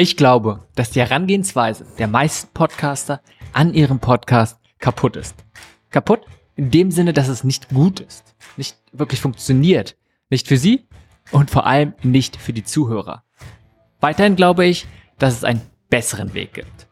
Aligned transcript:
Ich 0.00 0.16
glaube, 0.16 0.60
dass 0.76 0.92
die 0.92 1.00
Herangehensweise 1.00 1.84
der 1.98 2.06
meisten 2.06 2.52
Podcaster 2.54 3.20
an 3.52 3.74
ihrem 3.74 3.98
Podcast 3.98 4.60
kaputt 4.78 5.16
ist. 5.16 5.34
Kaputt 5.90 6.20
in 6.54 6.70
dem 6.70 6.92
Sinne, 6.92 7.12
dass 7.12 7.26
es 7.26 7.42
nicht 7.42 7.70
gut 7.70 7.98
ist, 7.98 8.36
nicht 8.56 8.76
wirklich 8.92 9.20
funktioniert, 9.20 9.96
nicht 10.30 10.46
für 10.46 10.56
sie 10.56 10.86
und 11.32 11.50
vor 11.50 11.66
allem 11.66 11.94
nicht 12.04 12.36
für 12.36 12.52
die 12.52 12.62
Zuhörer. 12.62 13.24
Weiterhin 13.98 14.36
glaube 14.36 14.66
ich, 14.66 14.86
dass 15.18 15.34
es 15.34 15.42
einen 15.42 15.62
besseren 15.90 16.32
Weg 16.32 16.54
gibt. 16.54 16.86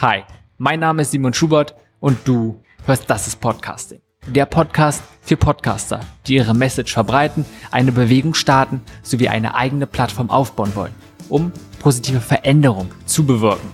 Hi, 0.00 0.22
mein 0.58 0.78
Name 0.78 1.02
ist 1.02 1.10
Simon 1.10 1.34
Schubert 1.34 1.74
und 1.98 2.18
du 2.24 2.62
hörst 2.86 3.10
Das 3.10 3.26
ist 3.26 3.40
Podcasting. 3.40 4.00
Der 4.28 4.46
Podcast 4.46 5.02
für 5.22 5.36
Podcaster, 5.36 5.98
die 6.28 6.36
ihre 6.36 6.54
Message 6.54 6.92
verbreiten, 6.92 7.44
eine 7.72 7.90
Bewegung 7.90 8.34
starten 8.34 8.80
sowie 9.02 9.26
eine 9.26 9.56
eigene 9.56 9.88
Plattform 9.88 10.30
aufbauen 10.30 10.76
wollen, 10.76 10.94
um 11.32 11.50
positive 11.80 12.20
Veränderung 12.20 12.90
zu 13.06 13.24
bewirken. 13.24 13.68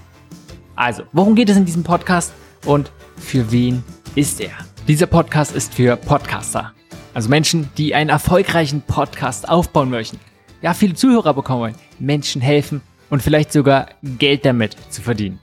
Also, 0.77 1.03
worum 1.13 1.35
geht 1.35 1.51
es 1.51 1.57
in 1.57 1.65
diesem 1.65 1.83
Podcast 1.83 2.33
und 2.65 2.93
für 3.17 3.51
wen 3.51 3.83
ist 4.15 4.41
er? 4.41 4.53
Dieser 4.87 5.07
Podcast 5.07 5.55
ist 5.55 5.75
für 5.75 5.97
Podcaster, 5.97 6.73
also 7.15 7.29
Menschen, 7.29 7.69
die 7.77 7.95
einen 7.95 8.11
erfolgreichen 8.11 8.81
Podcast 8.83 9.49
aufbauen 9.49 9.91
möchten, 9.91 10.21
ja, 10.63 10.73
viele 10.73 10.95
Zuhörer 10.95 11.35
bekommen 11.35 11.61
wollen, 11.61 11.75
Menschen 11.99 12.41
helfen 12.41 12.81
und 13.11 13.23
vielleicht 13.23 13.53
sogar 13.53 13.89
Geld 14.03 14.45
damit 14.45 14.77
zu 14.91 15.03
verdienen. 15.03 15.41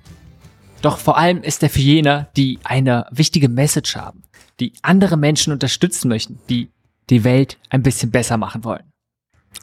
Doch 0.81 0.97
vor 0.97 1.17
allem 1.17 1.41
ist 1.41 1.63
er 1.63 1.69
für 1.69 1.81
jene, 1.81 2.29
die 2.37 2.59
eine 2.63 3.07
wichtige 3.11 3.49
Message 3.49 3.95
haben, 3.95 4.23
die 4.59 4.73
andere 4.81 5.17
Menschen 5.17 5.51
unterstützen 5.51 6.07
möchten, 6.07 6.39
die 6.49 6.69
die 7.09 7.23
Welt 7.23 7.57
ein 7.69 7.83
bisschen 7.83 8.11
besser 8.11 8.37
machen 8.37 8.63
wollen. 8.63 8.83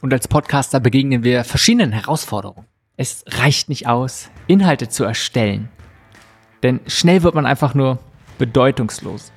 Und 0.01 0.13
als 0.13 0.27
Podcaster 0.27 0.79
begegnen 0.79 1.23
wir 1.23 1.43
verschiedenen 1.43 1.91
Herausforderungen. 1.91 2.65
Es 2.97 3.23
reicht 3.27 3.69
nicht 3.69 3.87
aus, 3.87 4.29
Inhalte 4.47 4.89
zu 4.89 5.03
erstellen. 5.03 5.69
Denn 6.61 6.79
schnell 6.87 7.23
wird 7.23 7.35
man 7.35 7.45
einfach 7.45 7.73
nur 7.73 7.99
bedeutungslos. 8.37 9.31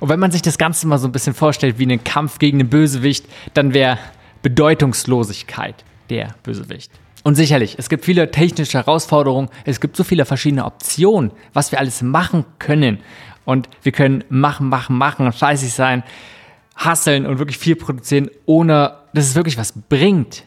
Und 0.00 0.08
wenn 0.08 0.20
man 0.20 0.30
sich 0.30 0.42
das 0.42 0.58
Ganze 0.58 0.86
mal 0.86 0.98
so 0.98 1.08
ein 1.08 1.12
bisschen 1.12 1.34
vorstellt 1.34 1.78
wie 1.78 1.84
einen 1.84 2.02
Kampf 2.04 2.38
gegen 2.38 2.58
den 2.58 2.68
Bösewicht, 2.68 3.26
dann 3.54 3.74
wäre 3.74 3.98
Bedeutungslosigkeit 4.42 5.84
der 6.08 6.34
Bösewicht. 6.42 6.90
Und 7.22 7.34
sicherlich, 7.34 7.78
es 7.78 7.90
gibt 7.90 8.04
viele 8.04 8.30
technische 8.30 8.78
Herausforderungen, 8.78 9.50
es 9.64 9.80
gibt 9.80 9.96
so 9.96 10.04
viele 10.04 10.24
verschiedene 10.24 10.64
Optionen, 10.64 11.32
was 11.52 11.70
wir 11.70 11.78
alles 11.78 12.00
machen 12.00 12.46
können. 12.58 12.98
Und 13.44 13.68
wir 13.82 13.92
können 13.92 14.24
machen, 14.30 14.68
machen, 14.68 14.96
machen, 14.96 15.30
fleißig 15.32 15.72
sein, 15.72 16.02
hasseln 16.76 17.26
und 17.26 17.38
wirklich 17.38 17.58
viel 17.58 17.76
produzieren, 17.76 18.30
ohne 18.46 18.94
dass 19.12 19.26
es 19.26 19.34
wirklich 19.34 19.58
was 19.58 19.72
bringt. 19.72 20.44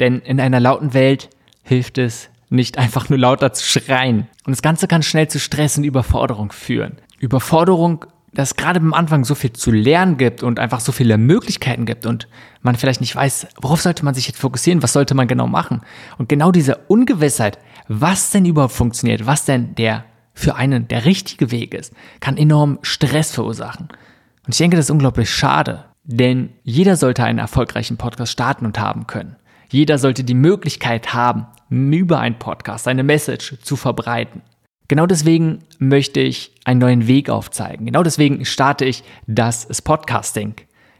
Denn 0.00 0.20
in 0.20 0.40
einer 0.40 0.60
lauten 0.60 0.94
Welt 0.94 1.30
hilft 1.62 1.98
es 1.98 2.28
nicht 2.50 2.78
einfach 2.78 3.08
nur 3.08 3.18
lauter 3.18 3.52
zu 3.52 3.64
schreien. 3.64 4.28
Und 4.44 4.52
das 4.52 4.62
Ganze 4.62 4.86
kann 4.86 5.02
schnell 5.02 5.28
zu 5.28 5.40
Stress 5.40 5.78
und 5.78 5.84
Überforderung 5.84 6.52
führen. 6.52 6.98
Überforderung, 7.18 8.04
dass 8.34 8.56
gerade 8.56 8.80
am 8.80 8.94
Anfang 8.94 9.24
so 9.24 9.34
viel 9.34 9.52
zu 9.52 9.70
lernen 9.70 10.16
gibt 10.16 10.42
und 10.42 10.58
einfach 10.58 10.80
so 10.80 10.90
viele 10.90 11.18
Möglichkeiten 11.18 11.84
gibt 11.84 12.06
und 12.06 12.28
man 12.62 12.76
vielleicht 12.76 13.00
nicht 13.00 13.14
weiß, 13.14 13.48
worauf 13.60 13.80
sollte 13.82 14.04
man 14.04 14.14
sich 14.14 14.26
jetzt 14.26 14.38
fokussieren, 14.38 14.82
was 14.82 14.92
sollte 14.92 15.14
man 15.14 15.28
genau 15.28 15.46
machen. 15.46 15.82
Und 16.18 16.28
genau 16.28 16.50
diese 16.50 16.76
Ungewissheit, 16.88 17.58
was 17.88 18.30
denn 18.30 18.46
überhaupt 18.46 18.72
funktioniert, 18.72 19.26
was 19.26 19.44
denn 19.44 19.74
der 19.74 20.04
für 20.34 20.54
einen 20.56 20.88
der 20.88 21.04
richtige 21.04 21.50
Weg 21.50 21.74
ist, 21.74 21.92
kann 22.20 22.38
enorm 22.38 22.78
Stress 22.82 23.32
verursachen. 23.32 23.88
Und 24.46 24.54
ich 24.54 24.58
denke, 24.58 24.76
das 24.76 24.86
ist 24.86 24.90
unglaublich 24.90 25.30
schade, 25.30 25.84
denn 26.04 26.50
jeder 26.62 26.96
sollte 26.96 27.24
einen 27.24 27.38
erfolgreichen 27.38 27.96
Podcast 27.96 28.32
starten 28.32 28.66
und 28.66 28.78
haben 28.78 29.06
können. 29.06 29.36
Jeder 29.70 29.98
sollte 29.98 30.24
die 30.24 30.34
Möglichkeit 30.34 31.14
haben, 31.14 31.46
über 31.70 32.18
einen 32.18 32.38
Podcast 32.38 32.84
seine 32.84 33.02
Message 33.02 33.56
zu 33.62 33.76
verbreiten. 33.76 34.42
Genau 34.88 35.06
deswegen 35.06 35.60
möchte 35.78 36.20
ich 36.20 36.52
einen 36.64 36.80
neuen 36.80 37.06
Weg 37.06 37.30
aufzeigen. 37.30 37.86
Genau 37.86 38.02
deswegen 38.02 38.44
starte 38.44 38.84
ich 38.84 39.04
das 39.26 39.64
ist 39.64 39.82
Podcasting. 39.82 40.54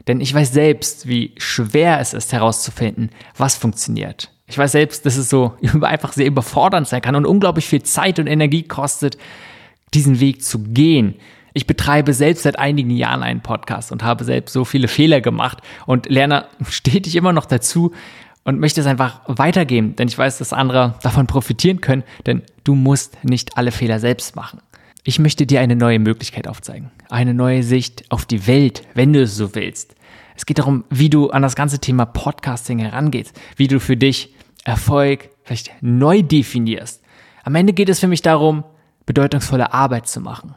Denn 0.07 0.19
ich 0.19 0.33
weiß 0.33 0.51
selbst, 0.51 1.07
wie 1.07 1.33
schwer 1.37 1.99
es 1.99 2.13
ist 2.13 2.33
herauszufinden, 2.33 3.11
was 3.37 3.55
funktioniert. 3.55 4.31
Ich 4.47 4.57
weiß 4.57 4.71
selbst, 4.71 5.05
dass 5.05 5.15
es 5.17 5.29
so 5.29 5.53
einfach 5.81 6.13
sehr 6.13 6.25
überfordernd 6.25 6.87
sein 6.87 7.01
kann 7.01 7.15
und 7.15 7.27
unglaublich 7.27 7.67
viel 7.67 7.83
Zeit 7.83 8.19
und 8.19 8.27
Energie 8.27 8.63
kostet, 8.63 9.17
diesen 9.93 10.19
Weg 10.19 10.43
zu 10.43 10.59
gehen. 10.59 11.15
Ich 11.53 11.67
betreibe 11.67 12.13
selbst 12.13 12.43
seit 12.43 12.57
einigen 12.57 12.89
Jahren 12.89 13.23
einen 13.23 13.41
Podcast 13.41 13.91
und 13.91 14.03
habe 14.03 14.23
selbst 14.23 14.53
so 14.53 14.65
viele 14.65 14.87
Fehler 14.87 15.21
gemacht 15.21 15.59
und 15.85 16.09
lerne 16.09 16.45
stetig 16.69 17.15
immer 17.15 17.33
noch 17.33 17.45
dazu, 17.45 17.93
und 18.43 18.59
möchte 18.59 18.81
es 18.81 18.87
einfach 18.87 19.21
weitergeben, 19.25 19.95
denn 19.95 20.07
ich 20.07 20.17
weiß, 20.17 20.37
dass 20.37 20.53
andere 20.53 20.95
davon 21.01 21.27
profitieren 21.27 21.81
können, 21.81 22.03
denn 22.25 22.43
du 22.63 22.75
musst 22.75 23.23
nicht 23.23 23.57
alle 23.57 23.71
Fehler 23.71 23.99
selbst 23.99 24.35
machen. 24.35 24.59
Ich 25.03 25.19
möchte 25.19 25.45
dir 25.45 25.59
eine 25.59 25.75
neue 25.75 25.99
Möglichkeit 25.99 26.47
aufzeigen, 26.47 26.91
eine 27.09 27.33
neue 27.33 27.63
Sicht 27.63 28.05
auf 28.09 28.25
die 28.25 28.47
Welt, 28.47 28.83
wenn 28.93 29.13
du 29.13 29.21
es 29.21 29.35
so 29.35 29.55
willst. 29.55 29.95
Es 30.35 30.45
geht 30.45 30.59
darum, 30.59 30.85
wie 30.89 31.09
du 31.09 31.29
an 31.29 31.41
das 31.41 31.55
ganze 31.55 31.79
Thema 31.79 32.05
Podcasting 32.05 32.79
herangehst, 32.79 33.39
wie 33.55 33.67
du 33.67 33.79
für 33.79 33.97
dich 33.97 34.33
Erfolg 34.63 35.29
vielleicht 35.43 35.71
neu 35.81 36.21
definierst. 36.21 37.03
Am 37.43 37.55
Ende 37.55 37.73
geht 37.73 37.89
es 37.89 37.99
für 37.99 38.07
mich 38.07 38.21
darum, 38.21 38.63
bedeutungsvolle 39.05 39.73
Arbeit 39.73 40.07
zu 40.07 40.21
machen. 40.21 40.55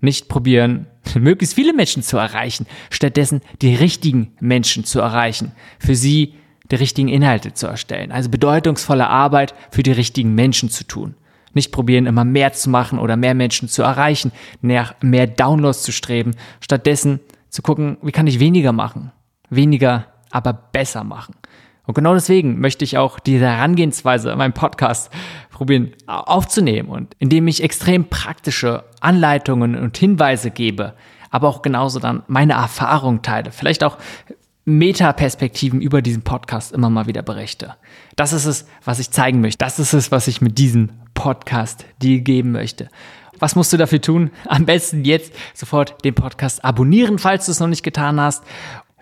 Nicht 0.00 0.28
probieren, 0.28 0.86
möglichst 1.14 1.54
viele 1.54 1.72
Menschen 1.72 2.02
zu 2.02 2.16
erreichen, 2.16 2.66
stattdessen 2.90 3.40
die 3.62 3.74
richtigen 3.74 4.32
Menschen 4.40 4.84
zu 4.84 5.00
erreichen, 5.00 5.52
für 5.78 5.94
sie 5.94 6.34
die 6.70 6.76
richtigen 6.76 7.08
Inhalte 7.08 7.54
zu 7.54 7.66
erstellen. 7.66 8.12
Also 8.12 8.28
bedeutungsvolle 8.28 9.08
Arbeit 9.08 9.54
für 9.70 9.82
die 9.82 9.92
richtigen 9.92 10.34
Menschen 10.34 10.68
zu 10.68 10.84
tun. 10.84 11.14
Nicht 11.54 11.72
probieren, 11.72 12.06
immer 12.06 12.24
mehr 12.24 12.52
zu 12.52 12.68
machen 12.68 12.98
oder 12.98 13.16
mehr 13.16 13.34
Menschen 13.34 13.68
zu 13.68 13.82
erreichen, 13.82 14.32
nach 14.60 14.94
mehr 15.00 15.26
Downloads 15.26 15.82
zu 15.82 15.92
streben. 15.92 16.32
Stattdessen 16.60 17.20
zu 17.48 17.62
gucken, 17.62 17.96
wie 18.02 18.12
kann 18.12 18.26
ich 18.26 18.40
weniger 18.40 18.72
machen? 18.72 19.12
Weniger, 19.48 20.06
aber 20.30 20.52
besser 20.52 21.04
machen. 21.04 21.34
Und 21.86 21.94
genau 21.94 22.14
deswegen 22.14 22.58
möchte 22.58 22.84
ich 22.84 22.98
auch 22.98 23.20
diese 23.20 23.46
Herangehensweise 23.46 24.32
in 24.32 24.38
meinem 24.38 24.52
Podcast 24.52 25.10
probieren 25.56 25.92
aufzunehmen 26.06 26.90
und 26.90 27.16
indem 27.18 27.48
ich 27.48 27.62
extrem 27.62 28.10
praktische 28.10 28.84
Anleitungen 29.00 29.74
und 29.74 29.96
Hinweise 29.96 30.50
gebe, 30.50 30.92
aber 31.30 31.48
auch 31.48 31.62
genauso 31.62 31.98
dann 31.98 32.22
meine 32.26 32.52
Erfahrung 32.52 33.22
teile. 33.22 33.52
Vielleicht 33.52 33.82
auch 33.82 33.96
Metaperspektiven 34.66 35.80
über 35.80 36.02
diesen 36.02 36.20
Podcast 36.20 36.72
immer 36.72 36.90
mal 36.90 37.06
wieder 37.06 37.22
berichte. 37.22 37.74
Das 38.16 38.34
ist 38.34 38.44
es, 38.44 38.66
was 38.84 38.98
ich 38.98 39.10
zeigen 39.12 39.40
möchte. 39.40 39.64
Das 39.64 39.78
ist 39.78 39.94
es, 39.94 40.12
was 40.12 40.28
ich 40.28 40.42
mit 40.42 40.58
diesem 40.58 40.90
Podcast 41.14 41.86
dir 42.02 42.20
geben 42.20 42.52
möchte. 42.52 42.90
Was 43.38 43.56
musst 43.56 43.72
du 43.72 43.78
dafür 43.78 44.02
tun? 44.02 44.32
Am 44.44 44.66
besten 44.66 45.06
jetzt 45.06 45.32
sofort 45.54 46.04
den 46.04 46.14
Podcast 46.14 46.66
abonnieren, 46.66 47.18
falls 47.18 47.46
du 47.46 47.52
es 47.52 47.60
noch 47.60 47.68
nicht 47.68 47.82
getan 47.82 48.20
hast 48.20 48.44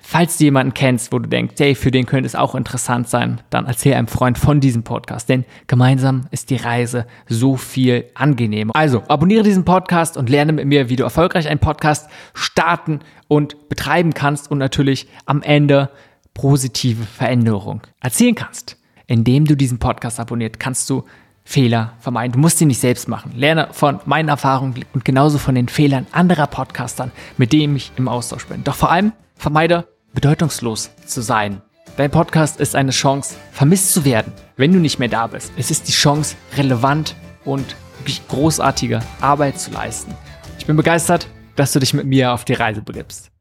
Falls 0.06 0.36
du 0.36 0.44
jemanden 0.44 0.74
kennst, 0.74 1.12
wo 1.12 1.18
du 1.18 1.28
denkst, 1.30 1.54
hey, 1.58 1.74
für 1.74 1.90
den 1.90 2.04
könnte 2.04 2.26
es 2.26 2.34
auch 2.34 2.54
interessant 2.54 3.08
sein, 3.08 3.40
dann 3.48 3.64
erzähl 3.64 3.94
einem 3.94 4.06
Freund 4.06 4.36
von 4.36 4.60
diesem 4.60 4.84
Podcast, 4.84 5.30
denn 5.30 5.46
gemeinsam 5.66 6.26
ist 6.30 6.50
die 6.50 6.56
Reise 6.56 7.06
so 7.26 7.56
viel 7.56 8.04
angenehmer. 8.14 8.76
Also, 8.76 9.02
abonniere 9.08 9.42
diesen 9.42 9.64
Podcast 9.64 10.18
und 10.18 10.28
lerne 10.28 10.52
mit 10.52 10.66
mir, 10.66 10.90
wie 10.90 10.96
du 10.96 11.04
erfolgreich 11.04 11.48
einen 11.48 11.58
Podcast 11.58 12.10
starten 12.34 13.00
und 13.28 13.70
betreiben 13.70 14.12
kannst 14.12 14.50
und 14.50 14.58
natürlich 14.58 15.08
am 15.24 15.40
Ende 15.40 15.88
positive 16.34 17.04
Veränderung 17.04 17.80
erzielen 18.00 18.34
kannst. 18.34 18.76
Indem 19.06 19.46
du 19.46 19.56
diesen 19.56 19.78
Podcast 19.78 20.20
abonniert, 20.20 20.60
kannst 20.60 20.88
du 20.90 21.04
Fehler 21.44 21.94
vermeiden. 21.98 22.34
Du 22.34 22.38
musst 22.38 22.58
sie 22.58 22.66
nicht 22.66 22.78
selbst 22.78 23.08
machen. 23.08 23.32
Lerne 23.34 23.68
von 23.72 24.00
meinen 24.04 24.28
Erfahrungen 24.28 24.84
und 24.92 25.04
genauso 25.06 25.38
von 25.38 25.54
den 25.54 25.68
Fehlern 25.68 26.06
anderer 26.12 26.46
Podcastern, 26.46 27.10
mit 27.38 27.54
denen 27.54 27.76
ich 27.76 27.90
im 27.96 28.06
Austausch 28.06 28.46
bin. 28.46 28.64
Doch 28.64 28.76
vor 28.76 28.90
allem 28.92 29.12
vermeide 29.36 29.86
bedeutungslos 30.14 30.90
zu 31.06 31.20
sein. 31.20 31.60
Dein 31.96 32.10
Podcast 32.10 32.60
ist 32.60 32.74
eine 32.74 32.92
Chance, 32.92 33.34
vermisst 33.52 33.92
zu 33.92 34.04
werden, 34.04 34.32
wenn 34.56 34.72
du 34.72 34.78
nicht 34.78 34.98
mehr 34.98 35.08
da 35.08 35.26
bist. 35.26 35.52
Es 35.56 35.70
ist 35.70 35.88
die 35.88 35.92
Chance, 35.92 36.36
relevant 36.56 37.14
und 37.44 37.76
wirklich 37.98 38.26
großartige 38.28 39.00
Arbeit 39.20 39.60
zu 39.60 39.70
leisten. 39.70 40.14
Ich 40.58 40.66
bin 40.66 40.76
begeistert, 40.76 41.28
dass 41.56 41.72
du 41.72 41.80
dich 41.80 41.94
mit 41.94 42.06
mir 42.06 42.32
auf 42.32 42.44
die 42.44 42.54
Reise 42.54 42.82
begibst. 42.82 43.33